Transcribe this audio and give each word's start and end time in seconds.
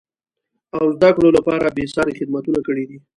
او 0.75 0.83
زده 0.97 1.09
کړو 1.15 1.29
لپاره 1.37 1.73
بېسارې 1.77 2.17
خدمتونه 2.19 2.59
کړیدي. 2.67 2.97